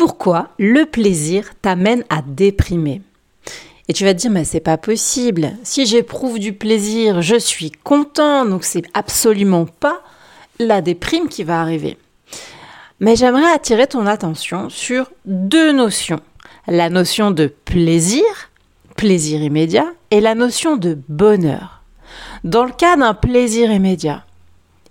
pourquoi 0.00 0.48
le 0.58 0.86
plaisir 0.86 1.50
t'amène 1.60 2.04
à 2.08 2.22
déprimer. 2.22 3.02
Et 3.86 3.92
tu 3.92 4.04
vas 4.04 4.14
te 4.14 4.18
dire, 4.20 4.30
mais 4.30 4.44
c'est 4.44 4.58
pas 4.58 4.78
possible. 4.78 5.52
Si 5.62 5.84
j'éprouve 5.84 6.38
du 6.38 6.54
plaisir, 6.54 7.20
je 7.20 7.36
suis 7.36 7.70
content, 7.70 8.46
donc 8.46 8.64
c'est 8.64 8.84
absolument 8.94 9.66
pas 9.66 10.00
la 10.58 10.80
déprime 10.80 11.28
qui 11.28 11.44
va 11.44 11.60
arriver. 11.60 11.98
Mais 13.00 13.14
j'aimerais 13.14 13.52
attirer 13.52 13.86
ton 13.86 14.06
attention 14.06 14.70
sur 14.70 15.10
deux 15.26 15.70
notions. 15.70 16.20
La 16.66 16.88
notion 16.88 17.30
de 17.30 17.52
plaisir, 17.66 18.24
plaisir 18.96 19.42
immédiat, 19.42 19.92
et 20.10 20.22
la 20.22 20.34
notion 20.34 20.78
de 20.78 20.96
bonheur. 21.10 21.82
Dans 22.42 22.64
le 22.64 22.72
cas 22.72 22.96
d'un 22.96 23.12
plaisir 23.12 23.70
immédiat, 23.70 24.24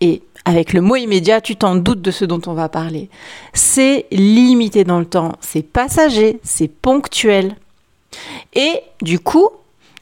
et 0.02 0.22
avec 0.50 0.74
le 0.74 0.82
mot 0.82 0.96
immédiat, 0.96 1.42
tu 1.42 1.56
t'en 1.56 1.76
doutes 1.76 2.02
de 2.02 2.12
ce 2.12 2.26
dont 2.26 2.42
on 2.48 2.54
va 2.54 2.70
parler. 2.70 3.10
C'est 3.54 4.08
limité 4.12 4.84
dans 4.84 5.00
le 5.00 5.06
temps, 5.06 5.34
c'est 5.42 5.62
passager, 5.62 6.40
c'est 6.44 6.68
ponctuel. 6.68 7.56
Et 8.54 8.82
du 9.02 9.20
coup, 9.20 9.50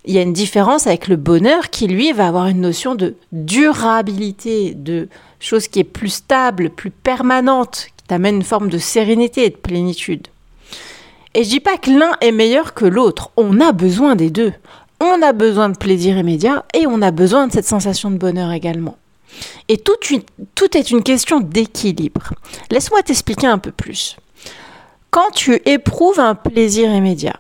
il 0.06 0.14
y 0.14 0.18
a 0.18 0.22
une 0.22 0.34
différence 0.34 0.88
avec 0.88 1.10
le 1.10 1.18
bonheur 1.18 1.70
qui, 1.70 1.88
lui, 1.88 2.14
va 2.14 2.28
avoir 2.28 2.48
une 2.48 2.62
notion 2.62 2.96
de 2.96 3.16
durabilité, 3.34 4.74
de 4.74 5.10
chose 5.42 5.68
qui 5.68 5.80
est 5.80 5.84
plus 5.84 6.10
stable, 6.10 6.70
plus 6.70 6.92
permanente, 6.92 7.88
qui 7.98 8.06
t'amène 8.06 8.38
une 8.38 8.44
forme 8.44 8.70
de 8.70 8.78
sérénité 8.78 9.46
et 9.46 9.50
de 9.50 9.58
plénitude. 9.58 10.28
Et 11.34 11.44
je 11.44 11.50
dis 11.50 11.60
pas 11.60 11.78
que 11.78 11.92
l'un 11.92 12.14
est 12.22 12.32
meilleur 12.32 12.74
que 12.74 12.86
l'autre, 12.86 13.32
on 13.36 13.60
a 13.60 13.74
besoin 13.74 14.16
des 14.16 14.30
deux. 14.30 14.54
On 15.02 15.22
a 15.22 15.34
besoin 15.34 15.68
de 15.70 15.78
plaisir 15.78 16.18
immédiat 16.18 16.64
et 16.74 16.88
on 16.88 17.02
a 17.02 17.12
besoin 17.12 17.48
de 17.48 17.52
cette 17.52 17.68
sensation 17.68 18.10
de 18.10 18.18
bonheur 18.18 18.52
également. 18.54 18.98
Et 19.68 19.78
tout, 19.78 19.98
est 20.78 20.92
une 20.92 21.04
question 21.04 21.40
d'équilibre. 21.40 22.34
Laisse-moi 22.72 23.02
t'expliquer 23.04 23.48
un 23.48 23.58
peu 23.58 23.72
plus. 23.72 24.18
Quand 25.10 25.32
tu 25.34 25.62
éprouves 25.66 26.20
un 26.20 26.36
plaisir 26.36 26.94
immédiat, 26.94 27.38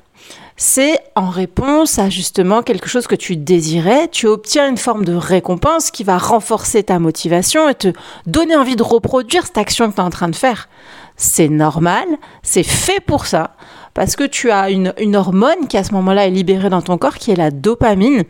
c'est 0.55 0.99
en 1.16 1.29
réponse 1.29 1.99
à 1.99 2.09
justement 2.09 2.63
quelque 2.63 2.88
chose 2.89 3.05
que 3.05 3.16
tu 3.16 3.35
désirais, 3.35 4.07
tu 4.07 4.25
obtiens 4.25 4.67
une 4.67 4.77
forme 4.77 5.05
de 5.05 5.13
récompense 5.13 5.91
qui 5.91 6.03
va 6.03 6.17
renforcer 6.17 6.81
ta 6.83 6.97
motivation 6.97 7.69
et 7.69 7.75
te 7.75 7.94
donner 8.25 8.55
envie 8.55 8.75
de 8.75 8.83
reproduire 8.83 9.45
cette 9.45 9.59
action 9.59 9.89
que 9.89 9.95
tu 9.95 10.01
es 10.01 10.03
en 10.03 10.09
train 10.09 10.29
de 10.29 10.35
faire. 10.35 10.67
C'est 11.16 11.49
normal, 11.49 12.07
c'est 12.41 12.63
fait 12.63 12.99
pour 12.99 13.27
ça 13.27 13.55
parce 13.98 14.16
que 14.16 14.26
tu 14.26 14.52
as 14.52 14.70
une, 14.70 15.16
hormone 15.16 15.67
qui 15.67 15.76
à 15.76 15.84
ce 15.84 15.92
moment-là 15.94 16.28
est 16.28 16.30
libérée 16.30 16.70
dans 16.70 16.84
ton 16.84 17.00
corps, 17.00 17.16
qui 17.16 17.31
est 17.31 17.36
la 17.36 17.50
dopamine. 17.50 18.26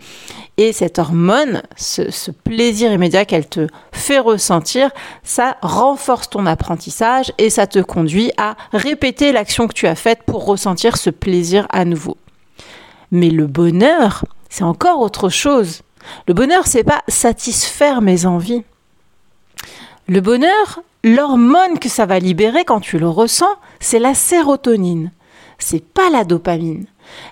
Et 0.55 0.71
cette 0.71 0.97
hormone, 0.97 1.61
ce, 1.75 2.31
plaisir 2.31 2.93
immédiat 2.93 3.25
qu'elle 3.25 3.49
te 3.49 3.67
fait 3.91 4.19
ressentir, 4.19 4.91
ça 5.23 5.57
renforce 5.61 6.29
ton 6.29 6.45
apprentissage 6.45 7.33
et 7.37 7.49
ça 7.49 7.67
te 7.67 7.79
conduit 7.79 8.31
à 8.37 8.55
répéter 8.71 9.33
l'action 9.33 9.67
que 9.67 9.73
tu 9.73 9.87
as 9.87 9.95
faite 9.95 10.23
pour 10.25 10.45
ressentir 10.45 10.95
ce 10.95 11.09
plaisir 11.09 11.67
à 11.69 11.83
nouveau. 11.83 12.15
Mais 13.11 13.29
le 13.29 13.45
bonheur, 13.45 14.23
c'est 14.47 14.63
encore 14.63 15.01
autre 15.01 15.27
chose. 15.27 15.81
Le 16.29 16.33
bonheur, 16.33 16.65
c'est 16.65 16.85
pas 16.85 17.03
satisfaire 17.09 18.01
mes 18.01 18.25
envies. 18.25 18.63
Le 20.07 20.21
bonheur, 20.21 20.79
l'hormone 21.03 21.77
que 21.77 21.89
ça 21.89 22.05
va 22.05 22.19
libérer 22.19 22.63
quand 22.63 22.79
tu 22.79 22.99
le 22.99 23.09
ressens, 23.09 23.53
c'est 23.81 23.99
la 23.99 24.13
sérotonine 24.13 25.11
c'est 25.59 25.83
pas 25.83 26.09
la 26.09 26.23
dopamine. 26.23 26.85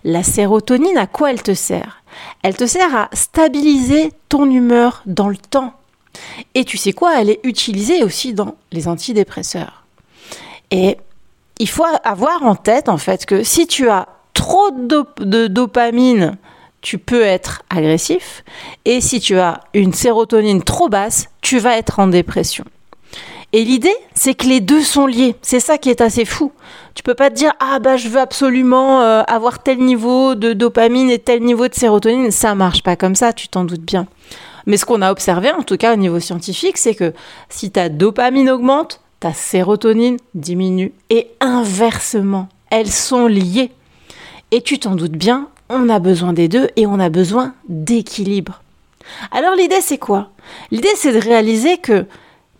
La 0.03 0.23
sérotonine, 0.23 0.97
à 0.97 1.07
quoi 1.07 1.31
elle 1.31 1.43
te 1.43 1.53
sert? 1.53 2.01
Elle 2.43 2.55
te 2.55 2.65
sert 2.65 2.95
à 2.95 3.09
stabiliser 3.13 4.11
ton 4.29 4.49
humeur 4.49 5.03
dans 5.05 5.29
le 5.29 5.37
temps. 5.37 5.73
Et 6.53 6.63
tu 6.63 6.77
sais 6.77 6.93
quoi? 6.93 7.19
Elle 7.19 7.29
est 7.29 7.39
utilisée 7.43 8.03
aussi 8.03 8.33
dans 8.33 8.55
les 8.71 8.87
antidépresseurs. 8.87 9.83
Et 10.71 10.97
il 11.59 11.69
faut 11.69 11.85
avoir 12.03 12.43
en 12.43 12.55
tête 12.55 12.89
en 12.89 12.97
fait 12.97 13.25
que 13.25 13.43
si 13.43 13.67
tu 13.67 13.89
as 13.89 14.07
trop 14.33 14.71
de, 14.71 15.47
dopamine, 15.47 16.37
tu 16.81 16.97
peux 16.97 17.23
être 17.23 17.63
agressif. 17.69 18.43
Et 18.85 19.01
si 19.01 19.19
tu 19.19 19.37
as 19.39 19.61
une 19.73 19.93
sérotonine 19.93 20.61
trop 20.63 20.89
basse, 20.89 21.27
tu 21.41 21.57
vas 21.57 21.77
être 21.77 21.99
en 21.99 22.07
dépression. 22.07 22.65
Et 23.55 23.63
l'idée, 23.63 23.95
c'est 24.13 24.33
que 24.33 24.47
les 24.47 24.59
deux 24.59 24.81
sont 24.81 25.07
liés. 25.07 25.37
C'est 25.41 25.61
ça 25.61 25.77
qui 25.77 25.89
est 25.89 26.01
assez 26.01 26.25
fou. 26.25 26.51
Tu 26.93 27.03
peux 27.03 27.13
pas 27.13 27.29
te 27.29 27.35
dire 27.35 27.53
ah 27.61 27.79
bah 27.79 27.95
je 27.95 28.09
veux 28.09 28.19
absolument 28.19 28.99
euh, 29.01 29.21
avoir 29.27 29.63
tel 29.63 29.77
niveau 29.77 30.35
de 30.35 30.51
dopamine 30.51 31.09
et 31.09 31.19
tel 31.19 31.41
niveau 31.41 31.69
de 31.69 31.73
sérotonine. 31.73 32.31
Ça 32.31 32.53
marche 32.53 32.83
pas 32.83 32.97
comme 32.97 33.15
ça, 33.15 33.31
tu 33.31 33.47
t'en 33.47 33.63
doutes 33.63 33.79
bien. 33.79 34.07
Mais 34.65 34.75
ce 34.75 34.83
qu'on 34.83 35.01
a 35.01 35.09
observé, 35.09 35.53
en 35.53 35.63
tout 35.63 35.77
cas 35.77 35.93
au 35.93 35.95
niveau 35.95 36.19
scientifique, 36.19 36.77
c'est 36.77 36.95
que 36.95 37.13
si 37.47 37.71
ta 37.71 37.87
dopamine 37.87 38.49
augmente, 38.49 38.99
ta 39.21 39.31
sérotonine 39.31 40.17
diminue. 40.33 40.91
Et 41.09 41.29
inversement, 41.39 42.49
elles 42.71 42.91
sont 42.91 43.25
liées. 43.25 43.71
Et 44.51 44.59
tu 44.63 44.79
t'en 44.79 44.95
doutes 44.95 45.13
bien, 45.13 45.47
on 45.69 45.87
a 45.87 45.99
besoin 45.99 46.33
des 46.33 46.49
deux 46.49 46.67
et 46.75 46.85
on 46.85 46.99
a 46.99 47.07
besoin 47.07 47.53
d'équilibre. 47.69 48.61
Alors 49.31 49.55
l'idée 49.55 49.79
c'est 49.79 49.97
quoi? 49.97 50.31
L'idée 50.71 50.91
c'est 50.97 51.13
de 51.13 51.19
réaliser 51.19 51.77
que 51.77 52.05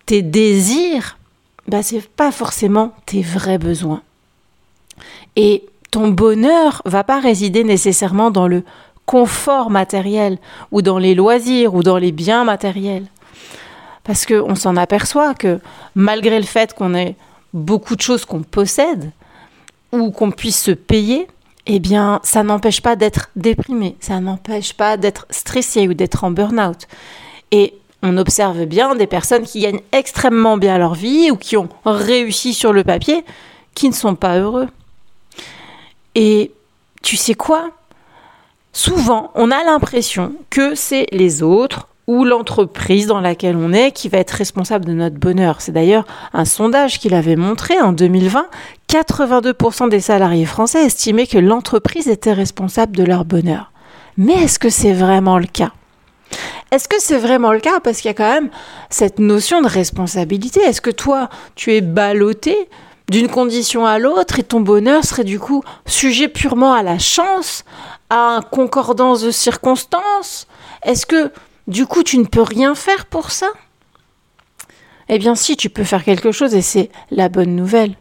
tes 0.05 0.21
désirs, 0.21 1.17
bah, 1.67 1.81
c'est 1.83 2.07
pas 2.07 2.31
forcément 2.31 2.93
tes 3.05 3.21
vrais 3.21 3.57
besoins. 3.57 4.01
Et 5.35 5.66
ton 5.91 6.09
bonheur 6.09 6.81
va 6.85 7.03
pas 7.03 7.19
résider 7.19 7.63
nécessairement 7.63 8.31
dans 8.31 8.47
le 8.47 8.63
confort 9.05 9.69
matériel 9.69 10.38
ou 10.71 10.81
dans 10.81 10.97
les 10.97 11.16
loisirs 11.16 11.75
ou 11.75 11.83
dans 11.83 11.97
les 11.97 12.11
biens 12.11 12.43
matériels. 12.43 13.05
Parce 14.03 14.25
qu'on 14.25 14.55
s'en 14.55 14.77
aperçoit 14.77 15.33
que 15.33 15.59
malgré 15.95 16.39
le 16.39 16.45
fait 16.45 16.73
qu'on 16.73 16.93
ait 16.93 17.16
beaucoup 17.53 17.95
de 17.95 18.01
choses 18.01 18.25
qu'on 18.25 18.43
possède 18.43 19.11
ou 19.91 20.11
qu'on 20.11 20.31
puisse 20.31 20.61
se 20.61 20.72
payer, 20.72 21.27
eh 21.66 21.79
bien, 21.79 22.19
ça 22.23 22.43
n'empêche 22.43 22.81
pas 22.81 22.95
d'être 22.95 23.29
déprimé, 23.35 23.95
ça 23.99 24.19
n'empêche 24.19 24.73
pas 24.73 24.97
d'être 24.97 25.25
stressé 25.31 25.87
ou 25.87 25.93
d'être 25.93 26.23
en 26.23 26.31
burn-out. 26.31 26.87
Et 27.51 27.73
on 28.05 28.17
observe 28.17 28.66
bien 28.66 28.95
des 28.95 29.07
personnes 29.07 29.43
qui 29.43 29.61
gagnent 29.61 29.81
extrêmement 29.91 30.57
bien 30.57 30.77
leur 30.77 30.93
vie 30.93 31.31
ou 31.31 31.38
qui 31.38 31.57
ont 31.57 31.69
réussi 31.85 32.53
sur 32.53 32.71
le 32.71 32.83
papier, 32.83 33.25
qui 33.73 33.89
ne 33.89 33.93
sont 33.93 34.16
pas 34.16 34.38
heureux. 34.38 34.67
Et 36.13 36.51
tu 37.01 37.17
sais 37.17 37.33
quoi? 37.33 37.71
Souvent, 38.71 39.31
on 39.35 39.51
a 39.51 39.63
l'impression 39.63 40.33
que 40.49 40.75
c'est 40.75 41.07
les 41.11 41.43
autres 41.43 41.88
ou 42.07 42.23
l'entreprise 42.23 43.07
dans 43.07 43.19
laquelle 43.19 43.55
on 43.55 43.73
est 43.73 43.91
qui 43.91 44.09
va 44.09 44.19
être 44.19 44.31
responsable 44.31 44.85
de 44.85 44.93
notre 44.93 45.17
bonheur. 45.17 45.61
C'est 45.61 45.72
d'ailleurs 45.72 46.05
un 46.33 46.45
sondage 46.45 46.99
qu'il 46.99 47.16
avait 47.16 47.35
montré 47.35 47.79
en 47.79 47.93
2020. 47.93 48.45
82% 48.89 49.89
des 49.89 49.99
salariés 49.99 50.45
français 50.45 50.85
estimaient 50.85 51.25
que 51.25 51.39
l'entreprise 51.39 52.07
était 52.07 52.33
responsable 52.33 52.95
de 52.95 53.03
leur 53.03 53.25
bonheur. 53.25 53.72
Mais 54.17 54.33
est-ce 54.33 54.59
que 54.59 54.69
c'est 54.69 54.93
vraiment 54.93 55.39
le 55.39 55.47
cas? 55.47 55.72
Est-ce 56.75 56.90
que 56.90 57.00
c'est 57.00 57.18
vraiment 57.18 57.53
le 57.53 57.59
cas? 57.59 57.80
Parce 57.80 58.02
qu'il 58.02 58.09
y 58.09 58.12
a 58.12 58.13
quand 58.13 58.30
même 58.30 58.50
cette 58.90 59.19
notion 59.19 59.62
de 59.62 59.68
responsabilité. 59.68 60.59
Est-ce 60.59 60.81
que 60.81 60.90
toi, 60.90 61.30
tu 61.56 61.74
es 61.74 61.81
ballotté 61.81 62.69
d'une 63.09 63.30
condition 63.30 63.86
à 63.86 63.97
l'autre 63.97 64.40
et 64.40 64.44
ton 64.44 64.59
bonheur 64.59 65.06
serait 65.06 65.24
du 65.24 65.40
coup 65.40 65.64
sujet 65.85 66.28
purement 66.28 66.74
à 66.74 66.84
la 66.84 67.00
chance, 67.00 67.64
à 68.09 68.41
concordance 68.52 69.22
de 69.22 69.31
circonstances? 69.31 70.47
Est-ce 70.84 71.06
que 71.06 71.31
du 71.68 71.85
coup 71.85 72.03
tu 72.03 72.18
ne 72.18 72.25
peux 72.25 72.41
rien 72.41 72.75
faire 72.75 73.06
pour 73.06 73.31
ça? 73.31 73.47
Eh 75.08 75.18
bien 75.18 75.35
si, 75.35 75.56
tu 75.56 75.69
peux 75.69 75.84
faire 75.84 76.03
quelque 76.03 76.31
chose 76.31 76.56
et 76.56 76.62
c'est 76.62 76.90
la 77.09 77.30
bonne 77.30 77.56
nouvelle. 77.56 77.96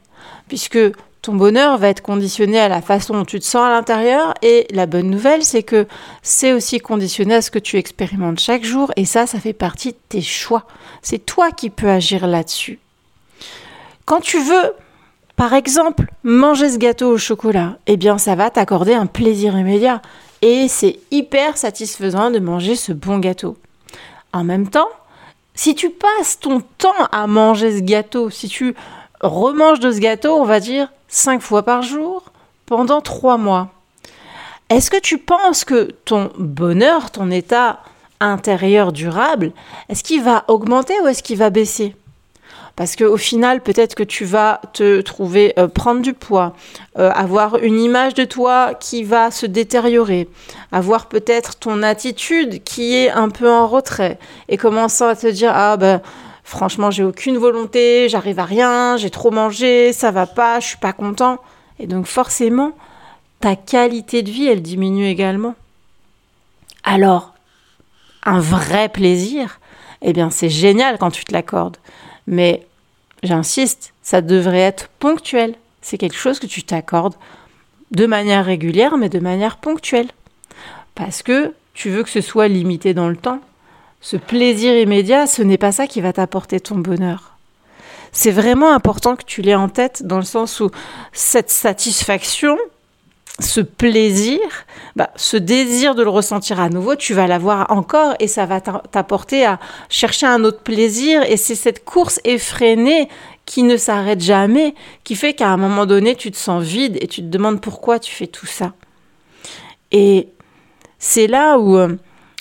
Puisque 0.48 0.78
ton 1.24 1.34
bonheur 1.34 1.78
va 1.78 1.88
être 1.88 2.02
conditionné 2.02 2.60
à 2.60 2.68
la 2.68 2.82
façon 2.82 3.14
dont 3.14 3.24
tu 3.24 3.40
te 3.40 3.46
sens 3.46 3.64
à 3.64 3.70
l'intérieur 3.70 4.34
et 4.42 4.66
la 4.70 4.84
bonne 4.84 5.08
nouvelle, 5.08 5.42
c'est 5.42 5.62
que 5.62 5.86
c'est 6.22 6.52
aussi 6.52 6.80
conditionné 6.80 7.36
à 7.36 7.40
ce 7.40 7.50
que 7.50 7.58
tu 7.58 7.78
expérimentes 7.78 8.40
chaque 8.40 8.62
jour 8.62 8.92
et 8.96 9.06
ça, 9.06 9.26
ça 9.26 9.40
fait 9.40 9.54
partie 9.54 9.92
de 9.92 9.98
tes 10.10 10.20
choix. 10.20 10.64
C'est 11.00 11.24
toi 11.24 11.50
qui 11.50 11.70
peux 11.70 11.88
agir 11.88 12.26
là-dessus. 12.26 12.78
Quand 14.04 14.20
tu 14.20 14.38
veux, 14.38 14.74
par 15.34 15.54
exemple, 15.54 16.12
manger 16.24 16.68
ce 16.68 16.76
gâteau 16.76 17.12
au 17.12 17.16
chocolat, 17.16 17.78
eh 17.86 17.96
bien, 17.96 18.18
ça 18.18 18.34
va 18.34 18.50
t'accorder 18.50 18.92
un 18.92 19.06
plaisir 19.06 19.58
immédiat 19.58 20.02
et 20.42 20.68
c'est 20.68 20.98
hyper 21.10 21.56
satisfaisant 21.56 22.30
de 22.32 22.38
manger 22.38 22.76
ce 22.76 22.92
bon 22.92 23.18
gâteau. 23.18 23.56
En 24.34 24.44
même 24.44 24.68
temps, 24.68 24.90
si 25.54 25.74
tu 25.74 25.88
passes 25.88 26.38
ton 26.38 26.60
temps 26.60 27.08
à 27.12 27.26
manger 27.26 27.78
ce 27.78 27.82
gâteau, 27.82 28.28
si 28.28 28.48
tu 28.48 28.74
remanges 29.22 29.80
de 29.80 29.90
ce 29.90 30.00
gâteau, 30.00 30.34
on 30.34 30.44
va 30.44 30.60
dire, 30.60 30.90
cinq 31.14 31.40
fois 31.40 31.62
par 31.62 31.82
jour 31.82 32.24
pendant 32.66 33.00
trois 33.00 33.38
mois. 33.38 33.68
Est-ce 34.68 34.90
que 34.90 34.98
tu 34.98 35.18
penses 35.18 35.64
que 35.64 35.90
ton 36.04 36.32
bonheur, 36.38 37.10
ton 37.10 37.30
état 37.30 37.80
intérieur 38.20 38.92
durable, 38.92 39.52
est-ce 39.88 40.02
qu'il 40.02 40.22
va 40.22 40.44
augmenter 40.48 40.94
ou 41.02 41.06
est-ce 41.06 41.22
qu'il 41.22 41.38
va 41.38 41.50
baisser? 41.50 41.94
Parce 42.74 42.96
qu'au 42.96 43.16
final, 43.16 43.60
peut-être 43.60 43.94
que 43.94 44.02
tu 44.02 44.24
vas 44.24 44.60
te 44.72 45.00
trouver 45.02 45.52
euh, 45.58 45.68
prendre 45.68 46.00
du 46.02 46.12
poids, 46.12 46.56
euh, 46.98 47.12
avoir 47.12 47.58
une 47.58 47.78
image 47.78 48.14
de 48.14 48.24
toi 48.24 48.74
qui 48.74 49.04
va 49.04 49.30
se 49.30 49.46
détériorer, 49.46 50.28
avoir 50.72 51.06
peut-être 51.06 51.56
ton 51.56 51.84
attitude 51.84 52.64
qui 52.64 52.96
est 52.96 53.10
un 53.10 53.28
peu 53.28 53.48
en 53.48 53.68
retrait 53.68 54.18
et 54.48 54.56
commençant 54.56 55.06
à 55.06 55.14
te 55.14 55.28
dire 55.28 55.52
ah 55.54 55.76
ben 55.76 56.00
franchement, 56.44 56.90
j'ai 56.90 57.02
aucune 57.02 57.38
volonté, 57.38 58.08
j'arrive 58.08 58.38
à 58.38 58.44
rien, 58.44 58.96
j'ai 58.96 59.10
trop 59.10 59.30
mangé, 59.30 59.92
ça 59.92 60.10
va 60.10 60.26
pas, 60.26 60.60
je 60.60 60.68
suis 60.68 60.78
pas 60.78 60.92
content. 60.92 61.38
Et 61.80 61.86
donc 61.86 62.06
forcément, 62.06 62.72
ta 63.40 63.56
qualité 63.56 64.22
de 64.22 64.30
vie, 64.30 64.46
elle 64.46 64.62
diminue 64.62 65.06
également. 65.06 65.54
Alors, 66.84 67.34
un 68.24 68.40
vrai 68.40 68.88
plaisir, 68.88 69.58
eh 70.02 70.12
bien, 70.12 70.30
c'est 70.30 70.50
génial 70.50 70.98
quand 70.98 71.10
tu 71.10 71.24
te 71.24 71.32
l'accordes. 71.32 71.78
Mais 72.26 72.66
j'insiste, 73.22 73.92
ça 74.02 74.20
devrait 74.20 74.60
être 74.60 74.88
ponctuel. 74.98 75.54
C'est 75.80 75.98
quelque 75.98 76.16
chose 76.16 76.38
que 76.38 76.46
tu 76.46 76.62
t'accordes 76.62 77.16
de 77.90 78.06
manière 78.06 78.44
régulière, 78.44 78.96
mais 78.96 79.08
de 79.08 79.18
manière 79.18 79.56
ponctuelle. 79.56 80.08
Parce 80.94 81.22
que 81.22 81.54
tu 81.74 81.90
veux 81.90 82.02
que 82.02 82.10
ce 82.10 82.20
soit 82.20 82.48
limité 82.48 82.94
dans 82.94 83.08
le 83.08 83.16
temps. 83.16 83.40
Ce 84.04 84.18
plaisir 84.18 84.76
immédiat, 84.76 85.26
ce 85.26 85.40
n'est 85.40 85.56
pas 85.56 85.72
ça 85.72 85.86
qui 85.86 86.02
va 86.02 86.12
t'apporter 86.12 86.60
ton 86.60 86.74
bonheur. 86.74 87.38
C'est 88.12 88.32
vraiment 88.32 88.70
important 88.70 89.16
que 89.16 89.24
tu 89.24 89.40
l'aies 89.40 89.54
en 89.54 89.70
tête 89.70 90.02
dans 90.04 90.18
le 90.18 90.24
sens 90.24 90.60
où 90.60 90.70
cette 91.14 91.48
satisfaction, 91.48 92.58
ce 93.40 93.62
plaisir, 93.62 94.40
bah, 94.94 95.08
ce 95.16 95.38
désir 95.38 95.94
de 95.94 96.02
le 96.02 96.10
ressentir 96.10 96.60
à 96.60 96.68
nouveau, 96.68 96.96
tu 96.96 97.14
vas 97.14 97.26
l'avoir 97.26 97.70
encore 97.70 98.14
et 98.20 98.28
ça 98.28 98.44
va 98.44 98.60
t'apporter 98.60 99.46
à 99.46 99.58
chercher 99.88 100.26
un 100.26 100.44
autre 100.44 100.60
plaisir. 100.60 101.22
Et 101.22 101.38
c'est 101.38 101.54
cette 101.54 101.82
course 101.82 102.20
effrénée 102.24 103.08
qui 103.46 103.62
ne 103.62 103.78
s'arrête 103.78 104.20
jamais 104.20 104.74
qui 105.04 105.14
fait 105.14 105.32
qu'à 105.32 105.48
un 105.48 105.56
moment 105.56 105.86
donné, 105.86 106.14
tu 106.14 106.30
te 106.30 106.36
sens 106.36 106.62
vide 106.62 106.98
et 107.00 107.06
tu 107.06 107.22
te 107.22 107.28
demandes 107.28 107.62
pourquoi 107.62 107.98
tu 107.98 108.14
fais 108.14 108.26
tout 108.26 108.44
ça. 108.44 108.74
Et 109.92 110.28
c'est 110.98 111.26
là 111.26 111.56
où 111.56 111.78
euh, 111.78 111.96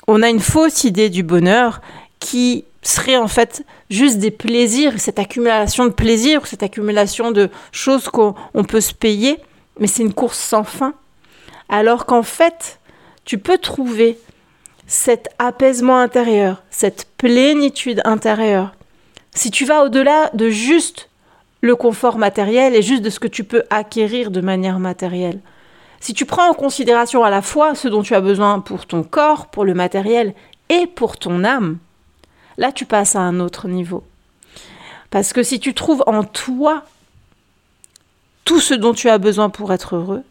on 0.07 0.21
a 0.21 0.29
une 0.29 0.39
fausse 0.39 0.83
idée 0.83 1.09
du 1.09 1.23
bonheur 1.23 1.81
qui 2.19 2.65
serait 2.81 3.17
en 3.17 3.27
fait 3.27 3.63
juste 3.89 4.17
des 4.17 4.31
plaisirs, 4.31 4.99
cette 4.99 5.19
accumulation 5.19 5.85
de 5.85 5.91
plaisirs, 5.91 6.47
cette 6.47 6.63
accumulation 6.63 7.31
de 7.31 7.49
choses 7.71 8.09
qu'on 8.09 8.63
peut 8.67 8.81
se 8.81 8.93
payer 8.93 9.39
mais 9.79 9.87
c'est 9.87 10.03
une 10.03 10.13
course 10.13 10.39
sans 10.39 10.63
fin. 10.63 10.93
Alors 11.69 12.05
qu'en 12.05 12.23
fait, 12.23 12.79
tu 13.25 13.37
peux 13.37 13.57
trouver 13.57 14.19
cet 14.85 15.29
apaisement 15.39 15.97
intérieur, 15.97 16.63
cette 16.69 17.07
plénitude 17.17 18.01
intérieure. 18.05 18.75
Si 19.33 19.49
tu 19.49 19.65
vas 19.65 19.83
au-delà 19.83 20.29
de 20.33 20.49
juste 20.49 21.09
le 21.61 21.75
confort 21.75 22.17
matériel 22.17 22.75
et 22.75 22.81
juste 22.81 23.01
de 23.01 23.09
ce 23.09 23.19
que 23.19 23.27
tu 23.27 23.43
peux 23.43 23.63
acquérir 23.69 24.31
de 24.31 24.41
manière 24.41 24.79
matérielle. 24.79 25.39
Si 26.03 26.13
tu 26.13 26.25
prends 26.25 26.49
en 26.49 26.53
considération 26.53 27.23
à 27.23 27.29
la 27.29 27.41
fois 27.41 27.75
ce 27.75 27.87
dont 27.87 28.01
tu 28.01 28.13
as 28.13 28.19
besoin 28.19 28.59
pour 28.59 28.85
ton 28.85 29.03
corps, 29.03 29.47
pour 29.47 29.63
le 29.63 29.73
matériel 29.73 30.33
et 30.67 30.85
pour 30.85 31.15
ton 31.15 31.45
âme, 31.45 31.77
là 32.57 32.73
tu 32.73 32.83
passes 32.83 33.15
à 33.15 33.21
un 33.21 33.39
autre 33.39 33.69
niveau. 33.69 34.03
Parce 35.11 35.31
que 35.31 35.43
si 35.43 35.61
tu 35.61 35.73
trouves 35.73 36.03
en 36.05 36.25
toi 36.25 36.83
tout 38.43 38.59
ce 38.59 38.73
dont 38.73 38.93
tu 38.93 39.07
as 39.07 39.17
besoin 39.17 39.49
pour 39.49 39.71
être 39.71 39.95
heureux, 39.95 40.23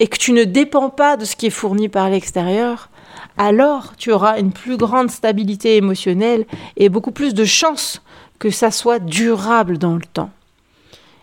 et 0.00 0.08
que 0.08 0.18
tu 0.18 0.32
ne 0.32 0.42
dépends 0.42 0.90
pas 0.90 1.16
de 1.16 1.24
ce 1.24 1.36
qui 1.36 1.46
est 1.46 1.50
fourni 1.50 1.88
par 1.88 2.10
l'extérieur, 2.10 2.90
alors 3.38 3.92
tu 3.96 4.10
auras 4.10 4.40
une 4.40 4.50
plus 4.50 4.76
grande 4.76 5.12
stabilité 5.12 5.76
émotionnelle 5.76 6.44
et 6.76 6.88
beaucoup 6.88 7.12
plus 7.12 7.34
de 7.34 7.44
chances 7.44 8.02
que 8.40 8.50
ça 8.50 8.72
soit 8.72 8.98
durable 8.98 9.78
dans 9.78 9.94
le 9.94 10.04
temps. 10.12 10.30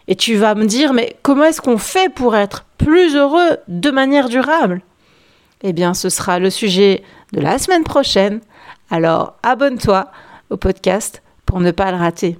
Et 0.07 0.15
tu 0.15 0.35
vas 0.35 0.55
me 0.55 0.65
dire, 0.65 0.93
mais 0.93 1.15
comment 1.21 1.45
est-ce 1.45 1.61
qu'on 1.61 1.77
fait 1.77 2.13
pour 2.13 2.35
être 2.35 2.65
plus 2.77 3.15
heureux 3.15 3.57
de 3.67 3.91
manière 3.91 4.29
durable? 4.29 4.81
Eh 5.63 5.73
bien, 5.73 5.93
ce 5.93 6.09
sera 6.09 6.39
le 6.39 6.49
sujet 6.49 7.03
de 7.33 7.41
la 7.41 7.59
semaine 7.59 7.83
prochaine. 7.83 8.41
Alors, 8.89 9.35
abonne-toi 9.43 10.09
au 10.49 10.57
podcast 10.57 11.21
pour 11.45 11.59
ne 11.59 11.71
pas 11.71 11.91
le 11.91 11.97
rater. 11.97 12.37